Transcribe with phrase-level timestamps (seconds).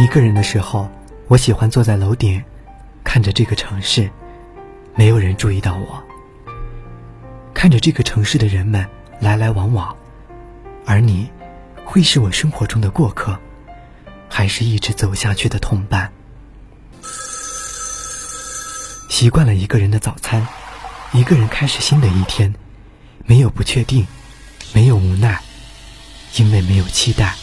[0.00, 0.90] 一个人的时候，
[1.28, 2.42] 我喜欢坐在楼顶，
[3.04, 4.10] 看着这个城市，
[4.94, 6.02] 没有人注意到我。
[7.52, 8.88] 看着这个城市的人们
[9.20, 9.94] 来来往往，
[10.86, 11.28] 而你，
[11.84, 13.38] 会是我生活中的过客，
[14.26, 16.10] 还是一直走下去的同伴？
[19.10, 20.48] 习惯了一个人的早餐，
[21.12, 22.54] 一个人开始新的一天，
[23.26, 24.06] 没有不确定，
[24.72, 25.42] 没有无奈，
[26.36, 27.34] 因为没有期待。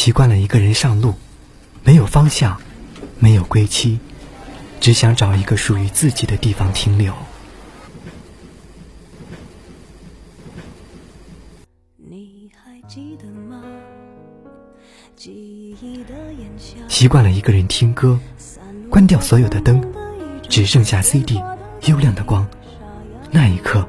[0.00, 1.12] 习惯了一个人上路，
[1.84, 2.58] 没有方向，
[3.18, 3.98] 没有归期，
[4.80, 7.12] 只想找一个属于自己的地方停留。
[16.88, 18.18] 习惯了一个人听歌，
[18.88, 19.86] 关掉所有的灯，
[20.48, 21.38] 只剩下 CD，
[21.82, 22.48] 幽亮的光。
[23.30, 23.86] 那一刻，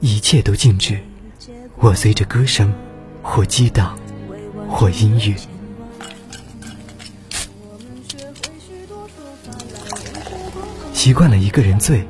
[0.00, 0.98] 一切都静止，
[1.76, 2.72] 我随着歌声，
[3.22, 3.99] 或激荡，
[4.70, 5.34] 或阴郁。
[10.92, 12.06] 习惯了一个人醉，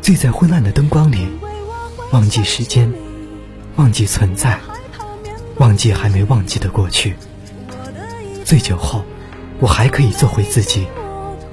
[0.00, 1.26] 醉在昏暗的灯光里，
[2.12, 2.92] 忘记时间，
[3.76, 4.58] 忘记存在，
[5.58, 7.16] 忘记还没忘记的过去。
[8.44, 9.02] 醉酒后，
[9.58, 10.86] 我还可以做回自己，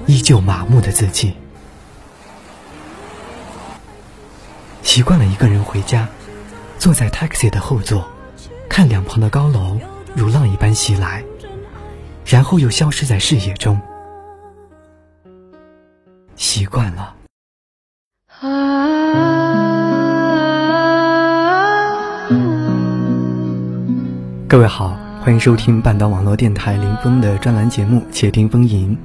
[0.06, 1.34] 依旧麻木的自己。
[4.84, 6.08] 习惯了一个人回家，
[6.78, 8.08] 坐在 taxi 的后座，
[8.68, 9.80] 看两旁的高楼
[10.16, 11.24] 如浪一般袭来，
[12.24, 13.80] 然后又消失在视野中。
[16.36, 17.14] 习惯了。
[24.46, 28.96] 各位好，欢迎收听半岛网络电台林峰的专栏节目《且听风吟》。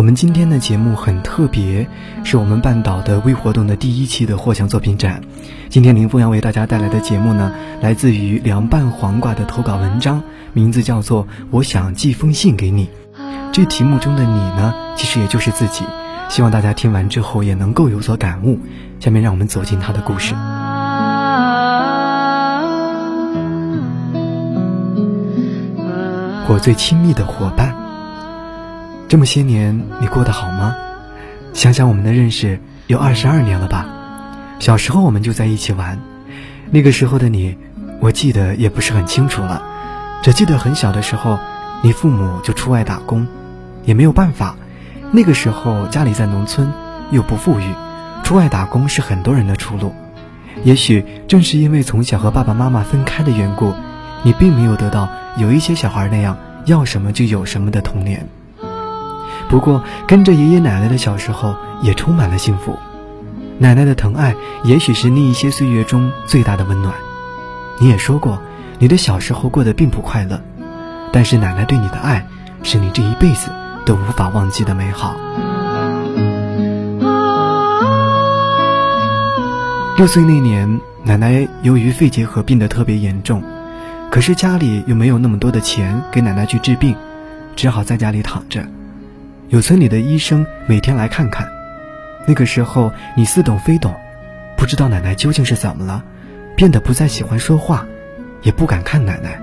[0.00, 1.86] 我们今天的节目很特别，
[2.24, 5.20] 是我们半岛的微活动的第一期的获奖作品展。
[5.68, 10.22] 今天林峰要为大家带来的节目呢，来自于凉拌黄瓜的投稿文章，
[10.54, 12.86] 名字叫做《我想寄封信给你》。
[13.52, 15.84] 这题目中的你呢，其实也就是自己。
[16.30, 18.58] 希望大家听完之后也能够有所感悟。
[19.00, 20.34] 下面让我们走进他的故事。
[26.48, 27.76] 我最亲密的伙伴，
[29.10, 30.76] 这么些年你过得好吗？
[31.52, 33.84] 想想我们的认识有二十二年了吧？
[34.60, 35.98] 小时候我们就在一起玩，
[36.70, 37.58] 那个时候的你，
[37.98, 39.64] 我记得也不是很清楚了，
[40.22, 41.40] 只记得很小的时候，
[41.82, 43.26] 你父母就出外打工。
[43.84, 44.54] 也没有办法，
[45.10, 46.72] 那个时候家里在农村，
[47.10, 47.74] 又不富裕，
[48.22, 49.92] 出外打工是很多人的出路。
[50.62, 53.74] 也许正是因为从小和爸爸妈妈分开的缘故，
[54.22, 58.24] 你并没有得到有一些小孩那样要什么就有什么的童年。
[59.50, 62.78] 不过跟着爷爷奶奶的小时候也充满了幸福，
[63.58, 64.34] 奶奶的疼爱
[64.64, 66.94] 也许是那一些岁月中最大的温暖。
[67.78, 68.40] 你也说过，
[68.78, 70.40] 你的小时候过得并不快乐，
[71.12, 72.26] 但是奶奶对你的爱，
[72.62, 73.50] 是你这一辈子。
[73.86, 75.16] 都无法忘记的美好。
[79.96, 83.42] 六岁那年，奶奶由于肺结核病得特别严重，
[84.10, 86.94] 可是家里又没有那么多的钱给奶奶去治病，
[87.56, 88.64] 只好在家里躺着。
[89.50, 91.50] 有村里的医生每天来看看。
[92.24, 93.92] 那个时候你似懂非懂，
[94.56, 96.04] 不知道奶奶究竟是怎么了，
[96.56, 97.84] 变得不再喜欢说话，
[98.42, 99.42] 也不敢看奶奶。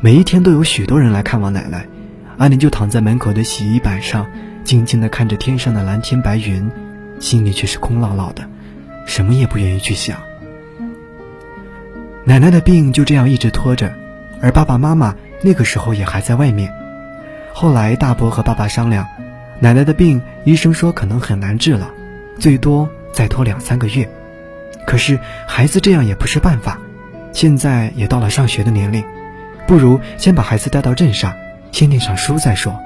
[0.00, 1.86] 每一天都有许多人来看望奶奶。
[2.38, 4.26] 阿林就躺在门口的洗衣板上，
[4.64, 6.68] 静静地看着天上的蓝天白云，
[7.20, 8.42] 心里却是空落落的，
[9.06, 10.18] 什么也不愿意去想。
[12.24, 13.92] 奶奶的病就这样一直拖着，
[14.42, 16.72] 而爸爸妈妈那个时候也还在外面。
[17.52, 19.06] 后来大伯和爸爸商量，
[19.60, 21.90] 奶奶的病医生说可能很难治了，
[22.38, 24.08] 最多再拖两三个月。
[24.86, 26.78] 可是孩子这样也不是办法，
[27.32, 29.04] 现在也到了上学的年龄，
[29.66, 31.32] 不如先把孩子带到镇上。
[31.72, 32.76] 先念上书再说。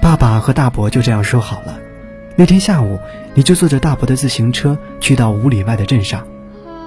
[0.00, 1.76] 爸爸和大伯就这样说好了。
[2.36, 3.00] 那天下午，
[3.34, 6.24] 你就坐着大伯的自行车去到五里外的镇上。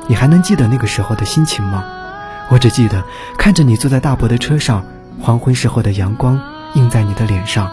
[0.07, 1.83] 你还能记得那个时候的心情吗？
[2.50, 3.03] 我只记得
[3.38, 4.86] 看着你坐在大伯的车上，
[5.19, 6.39] 黄昏时候的阳光
[6.75, 7.69] 映在你的脸上，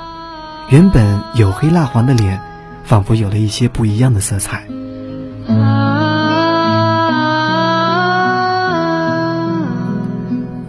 [0.68, 2.40] 原本黝黑蜡黄的脸，
[2.84, 4.66] 仿佛有了一些不一样的色彩。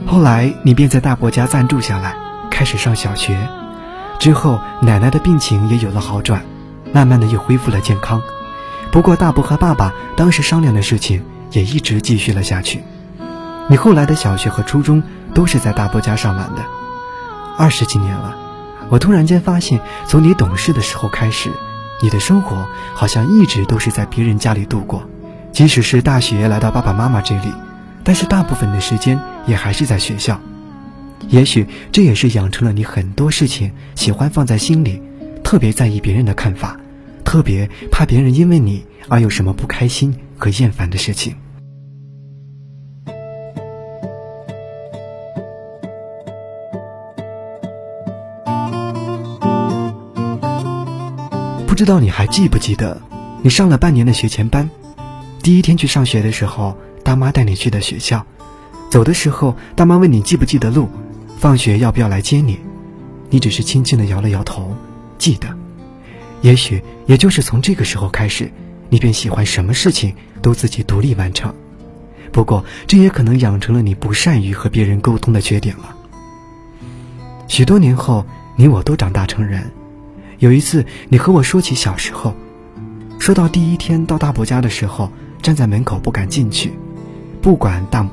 [0.06, 2.16] 后来，你便在大伯家暂住下来，
[2.52, 3.48] 开始上小学。
[4.20, 6.44] 之后，奶奶的病情也有了好转，
[6.92, 8.22] 慢慢的又恢复了健康。
[8.92, 12.84] 不过，大伯和爸爸当时商量的事情也一直继续了下去。
[13.70, 15.02] 你后来的小学和初中
[15.34, 16.62] 都是在大伯家上完的。
[17.58, 18.36] 二十几年了，
[18.94, 21.52] 我突然间发现，从你懂事的时候开始，
[22.04, 25.10] 你的生活好像一直都是在别人家里度过，
[25.52, 27.52] 即使是大学来到爸爸妈妈这里，
[28.04, 30.40] 但是大部分的时间也还是在学校。
[31.28, 35.02] 也许这也是养成了你很多事情喜欢放在心里，
[35.44, 36.80] 特别在意别人的看法，
[37.26, 41.36] 特别怕别人因为你而有什么不开心和厌烦的事情。
[51.84, 53.02] 知道你还记不记得，
[53.42, 54.70] 你上了半年的学前班，
[55.42, 58.26] 第一天去上学的时候，大妈带你去的学校，
[58.90, 60.88] 走的时候，大妈问你记不记得路，
[61.38, 62.58] 放学要不要来接你，
[63.30, 64.74] 你只是轻轻的摇了摇头，
[65.18, 65.54] 记得。
[66.40, 68.50] 也许也就是从这个时候开始，
[68.88, 71.54] 你便喜欢什么事情都自己独立完成。
[72.32, 75.94] 不过这也可能养成了你不善于和别人沟通的缺点了。
[77.50, 78.26] 许多年后，
[78.56, 79.70] 你我都长大成人。
[80.44, 82.36] 有一次，你和我说起小时候，
[83.18, 85.10] 说到第一天到大伯家的时候，
[85.42, 86.74] 站在门口不敢进去，
[87.42, 88.06] 不管大，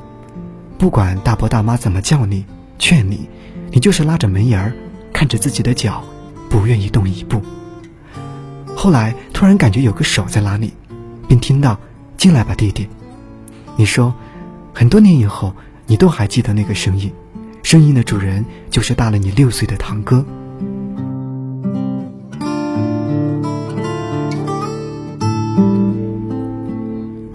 [0.77, 2.45] 不管大伯大妈怎么叫你、
[2.79, 3.27] 劝你，
[3.69, 4.71] 你就是拉着门沿儿，
[5.11, 6.01] 看着自己的脚，
[6.49, 7.41] 不愿意动一步。
[8.73, 10.71] 后来突然感觉有个手在拉你，
[11.27, 11.77] 并听到
[12.15, 12.87] “进来吧，弟弟”。
[13.75, 14.15] 你说，
[14.73, 15.53] 很多年以后，
[15.85, 17.11] 你都还记得那个声音，
[17.61, 20.25] 声音的主人就是大了你六岁的堂哥。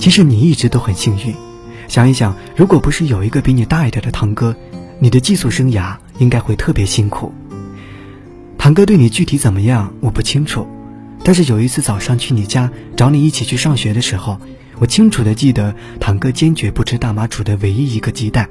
[0.07, 1.35] 其实你一直都很幸运，
[1.89, 4.55] 想一想，如果不是有一个比你大一点的堂哥，
[5.01, 7.35] 你的寄宿生涯应该会特别辛苦。
[8.57, 10.65] 堂哥对你具体怎么样，我不清楚，
[11.25, 14.39] 但是有一次早上去你家找你一起去上学的时候，
[14.79, 18.49] 我清楚的记得堂哥坚决不吃大妈煮的唯一一个鸡蛋。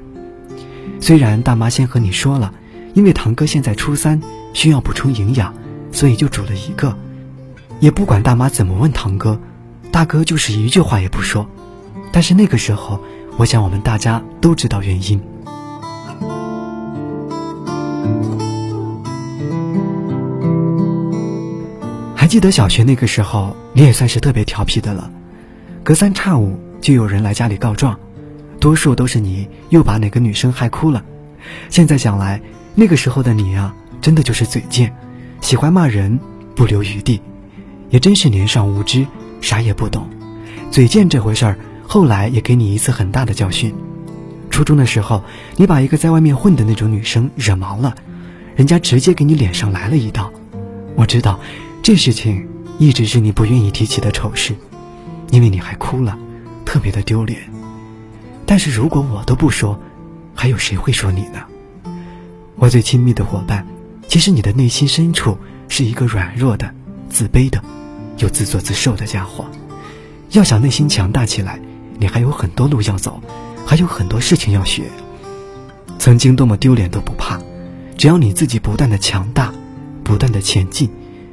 [1.00, 2.52] 虽然大妈先和你说了，
[2.92, 4.20] 因为堂哥现在初三，
[4.52, 5.54] 需要补充营养，
[5.90, 6.94] 所以就煮了一个，
[7.80, 9.40] 也不管大妈怎么问堂哥。
[9.92, 11.48] 大哥就是一句话也不说，
[12.12, 13.00] 但是那个时候，
[13.36, 15.20] 我想我们大家都知道原因。
[22.14, 25.10] 还记得小学那个时候，你也算是特别调皮的了，
[25.82, 27.98] 隔三差五就有人来家里告状，
[28.60, 31.02] 多数都是你又把哪个女生害哭了。
[31.70, 32.40] 现在想来，
[32.74, 34.94] 那个时候的你呀，真的就是嘴贱，
[35.40, 36.18] 喜欢骂人
[36.54, 37.22] 不留余地，
[37.90, 39.06] 也真是年少无知。
[39.40, 40.08] 啥也不懂，
[40.70, 43.74] 嘴贱这回事儿，后来也给你一次很大的教训。
[44.50, 45.22] 初中的时候，
[45.56, 47.94] 你把一个在外面混的那种女生惹毛了，
[48.54, 50.32] 人家直接给你脸上来了一刀。
[50.94, 51.38] 我知道，
[51.82, 52.48] 这事情
[52.78, 54.54] 一直是你不愿意提起的丑事，
[55.30, 56.18] 因为你还哭了，
[56.64, 57.38] 特别的丢脸。
[58.46, 59.78] 但是如果我都不说，
[60.34, 61.42] 还有谁会说你呢？
[62.56, 63.66] 我最亲密的伙伴，
[64.08, 65.36] 其实你的内心深处
[65.68, 66.74] 是一个软弱的、
[67.10, 67.62] 自卑的。
[68.18, 69.46] 又自作自受的家伙，
[70.30, 71.60] 要想内心强大起来，
[71.98, 73.20] 你还有很多路要走，
[73.66, 74.84] 还有很多事情要学。
[75.98, 77.40] 曾经多么丢脸都不怕，
[77.96, 79.52] 只要你自己不断的强大，
[80.04, 80.90] 不断的前进，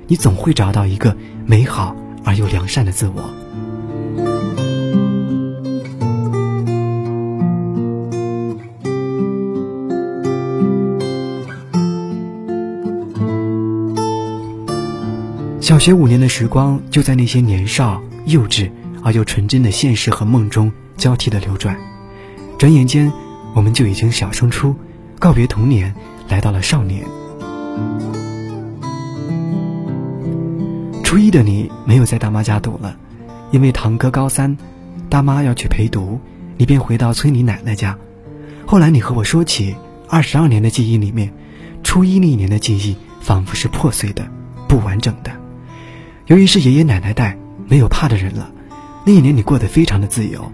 [0.07, 1.15] 你总会找到一个
[1.45, 3.33] 美好而又良善的自我。
[15.63, 18.69] 小学五年的时光，就在那些年少、幼稚
[19.01, 21.73] 而又纯真的现实和梦中交替的流转。
[22.59, 23.09] 转眼间，
[23.55, 24.75] 我们就已经小升初，
[25.17, 25.95] 告别童年，
[26.27, 27.05] 来到了少年。
[31.01, 32.97] 初一的你没有在大妈家读了，
[33.51, 34.57] 因为堂哥高三，
[35.09, 36.19] 大妈要去陪读，
[36.57, 37.97] 你便回到村里奶奶家。
[38.65, 39.73] 后来你和我说起
[40.09, 41.33] 二十二年的记忆里面，
[41.83, 44.27] 初一那一年的记忆仿佛是破碎的、
[44.67, 45.31] 不完整的。
[46.25, 47.37] 由于是爷爷奶奶带，
[47.67, 48.49] 没有怕的人了。
[49.05, 50.49] 那一年你过得非常的自由，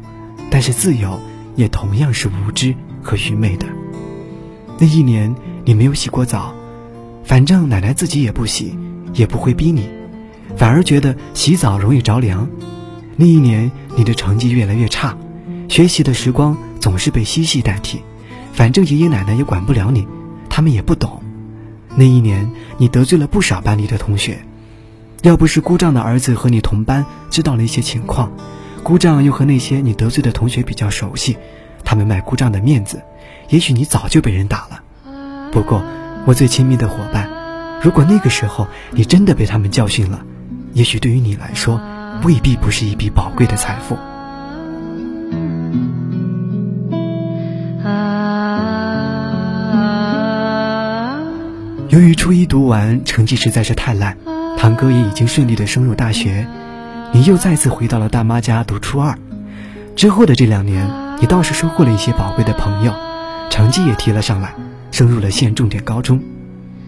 [0.49, 1.19] 但是自由
[1.55, 2.73] 也同样是无知
[3.03, 3.67] 和愚昧的。
[4.79, 5.35] 那一年
[5.65, 6.55] 你没有洗过澡，
[7.23, 8.75] 反正奶奶自己也不洗，
[9.13, 9.87] 也不会逼你，
[10.57, 12.49] 反而觉得洗澡容易着凉。
[13.15, 15.15] 那一年你的成绩越来越差，
[15.67, 18.01] 学习的时光总是被嬉戏代替，
[18.53, 20.07] 反正爷爷奶奶也管不了你，
[20.49, 21.21] 他们也不懂。
[21.95, 22.49] 那一年
[22.79, 24.39] 你得罪了不少班里的同学。
[25.21, 28.31] 要不是姑丈的儿子和你同班，知道了一些情况，
[28.83, 31.37] 姑丈又和那些你得罪的同学比较熟悉，
[31.83, 33.01] 他们卖姑丈的面子，
[33.49, 34.81] 也许你早就被人打了。
[35.51, 35.83] 不过，
[36.25, 37.29] 我最亲密的伙伴，
[37.81, 40.21] 如果那个时候你真的被他们教训了，
[40.73, 41.81] 也许对于你来说，
[42.23, 43.97] 未必不是一笔宝贵的财富。
[51.89, 54.15] 由于初一读完，成绩实在是太烂。
[54.59, 56.45] 堂哥也已经顺利的升入大学，
[57.13, 59.17] 你又再次回到了大妈家读初二。
[59.95, 60.85] 之后的这两年，
[61.21, 62.93] 你倒是收获了一些宝贵的朋友，
[63.49, 64.53] 成绩也提了上来，
[64.91, 66.21] 升入了县重点高中。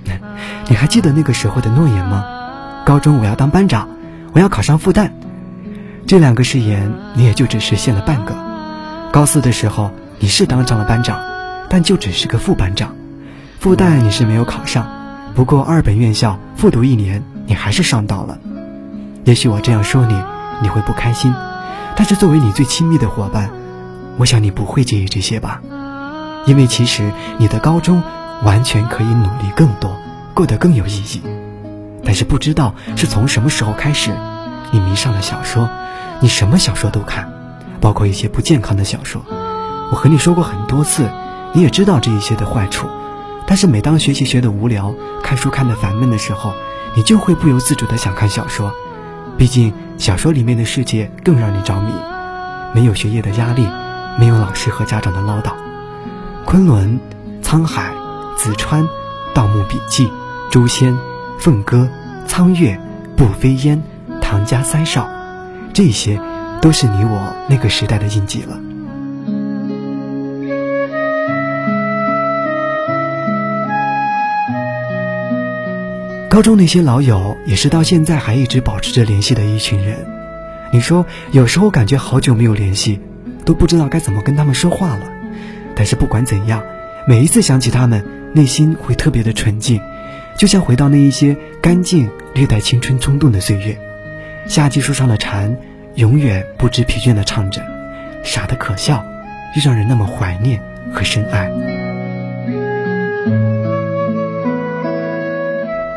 [0.67, 2.25] 你还记得那个时候的诺言吗？
[2.85, 3.87] 高中我要当班长，
[4.33, 5.09] 我要考上复旦。
[6.05, 8.35] 这两个誓言，你也就只实现了半个。
[9.13, 11.21] 高四的时候，你是当上了班长，
[11.69, 12.93] 但就只是个副班长。
[13.61, 14.85] 复旦你是没有考上，
[15.35, 18.39] 不过二本院校复读一年，你还是上到了。
[19.25, 20.17] 也许我这样说你，
[20.61, 21.33] 你会不开心，
[21.97, 23.51] 但是作为你最亲密的伙伴，
[24.17, 25.61] 我想你不会介意这些吧？
[26.45, 28.01] 因为其实你的高中
[28.43, 29.97] 完全可以努力更多，
[30.33, 31.21] 过得更有意义。
[32.05, 34.17] 但是不知道是从什么时候开始，
[34.71, 35.67] 你迷上了小说，
[36.21, 37.33] 你什么小说都看，
[37.81, 39.21] 包括一些不健康的小说。
[39.91, 41.09] 我和你说过很多次，
[41.51, 42.87] 你也知道这一些的坏处。
[43.51, 46.53] 但是每当学习学的无聊，看书看的烦闷的时候，
[46.95, 48.71] 你就会不由自主的想看小说。
[49.37, 51.91] 毕竟小说里面的世界更让你着迷，
[52.73, 53.67] 没有学业的压力，
[54.17, 55.51] 没有老师和家长的唠叨。
[56.45, 56.97] 昆仑、
[57.43, 57.93] 沧海、
[58.37, 58.87] 子川、
[59.33, 60.09] 盗墓笔记、
[60.49, 60.97] 诛仙、
[61.37, 61.89] 凤歌、
[62.27, 62.79] 苍月、
[63.17, 63.83] 步飞烟、
[64.21, 65.09] 唐家三少，
[65.73, 66.21] 这些
[66.61, 68.57] 都是你我那个时代的印记了。
[76.41, 79.95] 高中那些老友也是到现在还一直保持着联系的一群人。
[80.73, 82.99] 你说有时候感觉好久没有联系，
[83.45, 85.05] 都不知道该怎么跟他们说话了。
[85.75, 86.63] 但是不管怎样，
[87.07, 89.79] 每一次想起他们，内心会特别的纯净，
[90.35, 93.77] 就像回到那一些干净、略带青春冲动的岁月。
[94.47, 95.55] 夏季树上的蝉，
[95.93, 97.61] 永远不知疲倦地唱着，
[98.23, 99.05] 傻得可笑，
[99.55, 100.59] 又让人那么怀念
[100.91, 101.80] 和深爱。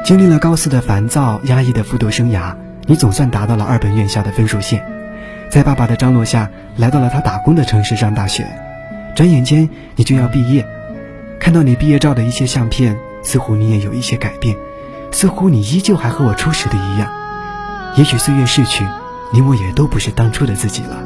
[0.05, 4.85] 经历了高四的烦躁压抑的复读生涯，你总算达到了二本院校的分数线，
[5.49, 8.47] 在爸爸的张罗下，来到了他打工的城市上大学。
[9.17, 10.67] 转眼间你就要毕业，
[11.41, 14.55] 看到你毕业照的一些相片，似乎你也有一些改变，
[15.11, 17.11] 似乎你依旧还和我初识的一样。
[17.97, 18.87] 也许岁月逝去，
[19.33, 21.03] 你我也都不是当初的自己了。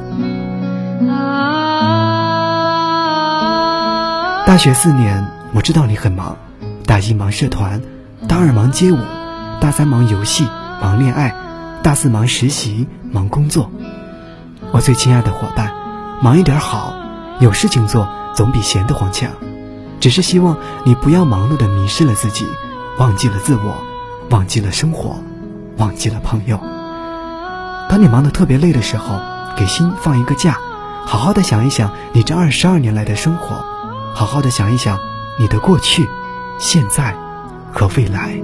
[4.44, 5.24] 大学四年，
[5.54, 6.36] 我知道你很忙，
[6.84, 7.80] 大一忙社团。
[8.28, 8.98] 大二忙街舞，
[9.58, 10.46] 大三忙游戏，
[10.82, 11.34] 忙恋爱，
[11.82, 13.70] 大四忙实习，忙工作。
[14.70, 15.72] 我最亲爱的伙伴，
[16.20, 16.92] 忙一点好，
[17.40, 19.30] 有事情做总比闲得慌强。
[19.98, 22.46] 只是希望你不要忙碌的迷失了自己，
[22.98, 23.78] 忘记了自我，
[24.28, 25.16] 忘记了生活，
[25.78, 26.60] 忘记了朋友。
[27.88, 29.18] 当你忙得特别累的时候，
[29.56, 30.58] 给心放一个假，
[31.06, 33.64] 好好的想一想你这二十二年来的生活，
[34.14, 34.98] 好好的想一想
[35.38, 36.06] 你的过去，
[36.58, 37.16] 现在。
[37.72, 38.34] 和未来，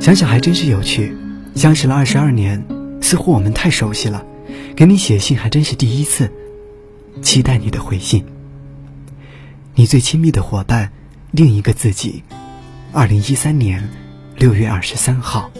[0.00, 1.16] 想想还真是有趣。
[1.54, 2.64] 相识了二十二年，
[3.00, 4.24] 似乎我们太熟悉了。
[4.74, 6.32] 给你写信还真是第一次，
[7.22, 8.24] 期待你的回信。
[9.76, 10.90] 你最亲密的伙伴，
[11.30, 12.24] 另一个自己。
[12.92, 13.88] 二零一三年
[14.36, 15.50] 六月二十三号。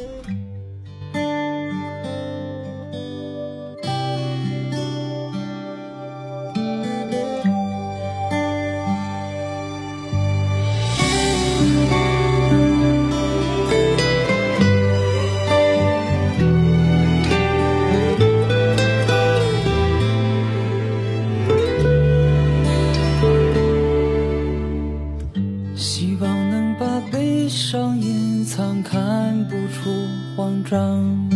[30.37, 31.31] 慌张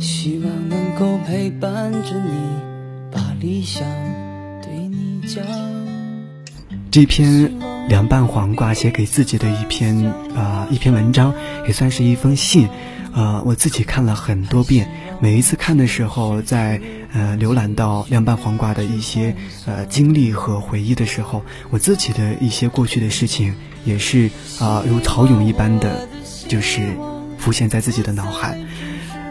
[0.00, 3.86] 希望能够陪伴着你，把理想
[4.60, 5.44] 对你讲。
[6.90, 7.52] 这篇
[7.88, 11.32] 凉拌黄瓜写给自己的一篇啊一篇文章，
[11.68, 12.68] 也算是一封信。
[13.14, 14.90] 呃，我自己看了很多遍，
[15.20, 16.80] 每一次看的时候，在
[17.12, 23.54] 呃浏览到凉拌黄瓜的一些呃经历和回忆的时候，我自己的一些过去的事情，
[23.84, 24.28] 也是
[24.60, 26.08] 啊如潮涌一般的，
[26.48, 26.80] 就是
[27.48, 28.58] 浮现在自己的脑海。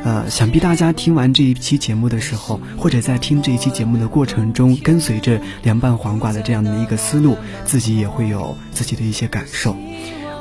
[0.03, 9.77] 呃，想必大家听完这一期节目的时候，或者在听这一期节目的过程中，跟随着凉拌黄瓜的这样的一个思路，自己也会有自己的一些感受。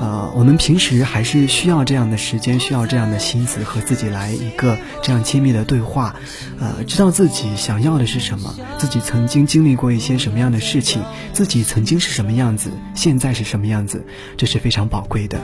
[0.00, 6.16] 呃，我们平时还是需要这样的时间，需要这样的心思和自己来一个这样亲密的对话。
[6.59, 11.02] 呃，知道自己想要的是什么，自己曾经经历过一些什么样的事情，
[11.35, 14.02] 自己曾经是什么样子，现在是什么样子，
[14.38, 15.38] 这是非常宝贵的。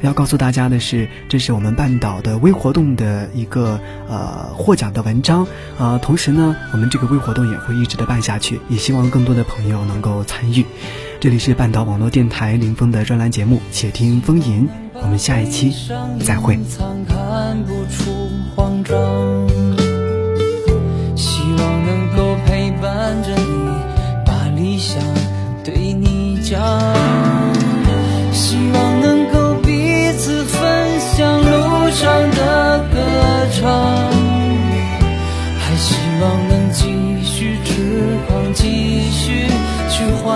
[0.00, 3.78] 要告诉大家的是，这是我们半岛的微活动的一个
[4.08, 5.46] 呃获奖的文章，
[5.78, 10.64] 呃，同时呢，我们这个微活动也会一直的办下去，也希望更多的朋友能够参与。
[11.20, 14.66] 这里是半岛网络电台林峰的专栏节目《且听风吟》，
[15.02, 15.74] 我们下一期
[16.24, 16.58] 再会。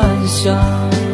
[0.04, 1.13] 幻想。